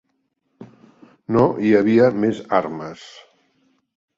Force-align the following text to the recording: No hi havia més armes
No 1.35 1.45
hi 1.67 1.75
havia 1.81 2.09
més 2.25 2.41
armes 2.61 3.05